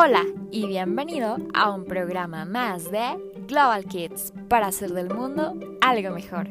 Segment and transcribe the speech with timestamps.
[0.00, 3.18] Hola y bienvenido a un programa más de
[3.48, 6.46] Global Kids para hacer del mundo algo mejor.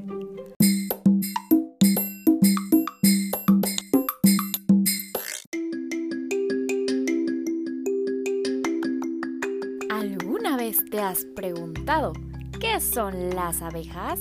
[9.89, 12.11] ¿Alguna vez te has preguntado
[12.59, 14.19] qué son las abejas?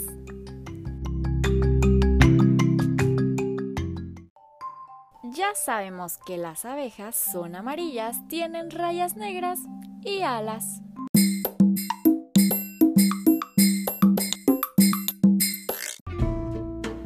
[5.47, 9.61] Ya sabemos que las abejas son amarillas, tienen rayas negras
[10.03, 10.81] y alas.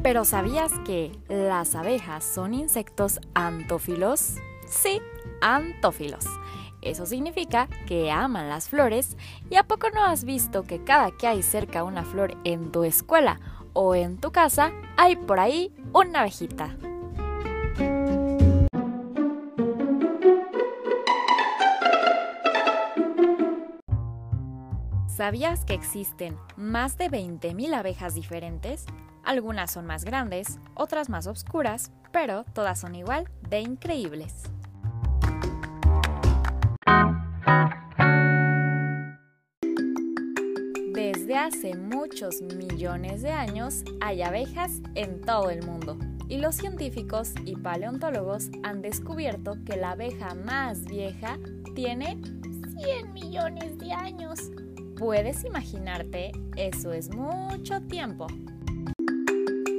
[0.01, 4.37] Pero ¿sabías que las abejas son insectos antófilos?
[4.65, 4.99] Sí,
[5.41, 6.25] antófilos.
[6.81, 9.17] Eso significa que aman las flores
[9.51, 12.85] y a poco no has visto que cada que hay cerca una flor en tu
[12.85, 13.39] escuela
[13.73, 16.75] o en tu casa hay por ahí una abejita.
[25.21, 28.87] ¿Sabías que existen más de 20.000 abejas diferentes?
[29.23, 34.41] Algunas son más grandes, otras más oscuras, pero todas son igual de increíbles.
[40.91, 47.35] Desde hace muchos millones de años hay abejas en todo el mundo y los científicos
[47.45, 51.37] y paleontólogos han descubierto que la abeja más vieja
[51.75, 52.19] tiene
[52.75, 54.49] 100 millones de años.
[55.01, 56.31] ¿Puedes imaginarte?
[56.55, 58.27] Eso es mucho tiempo.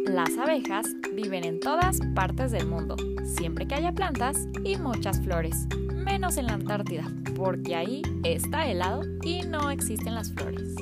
[0.05, 0.85] Las abejas
[1.15, 6.47] viven en todas partes del mundo, siempre que haya plantas y muchas flores, menos en
[6.47, 7.05] la Antártida,
[7.37, 10.75] porque ahí está helado y no existen las flores.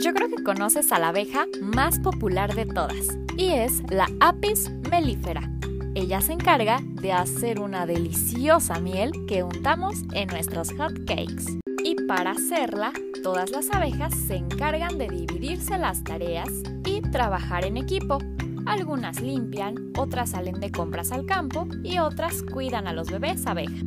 [0.00, 4.70] Yo creo que conoces a la abeja más popular de todas, y es la Apis
[4.88, 5.57] mellifera
[5.98, 11.58] ella se encarga de hacer una deliciosa miel que untamos en nuestros hot cakes.
[11.82, 12.92] Y para hacerla,
[13.24, 16.48] todas las abejas se encargan de dividirse las tareas
[16.86, 18.18] y trabajar en equipo.
[18.64, 23.82] Algunas limpian, otras salen de compras al campo y otras cuidan a los bebés abeja.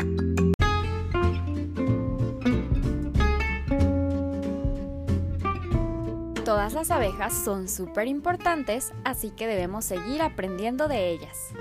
[6.43, 11.53] Todas las abejas son súper importantes, así que debemos seguir aprendiendo de ellas.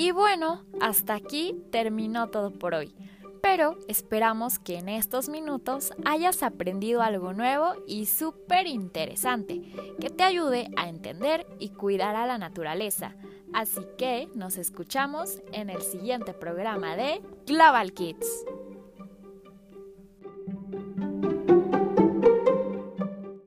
[0.00, 2.94] Y bueno, hasta aquí terminó todo por hoy.
[3.42, 9.60] Pero esperamos que en estos minutos hayas aprendido algo nuevo y súper interesante
[10.00, 13.14] que te ayude a entender y cuidar a la naturaleza.
[13.52, 18.46] Así que nos escuchamos en el siguiente programa de Global Kids.